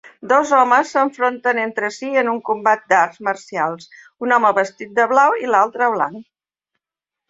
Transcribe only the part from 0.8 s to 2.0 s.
s'enfronten entre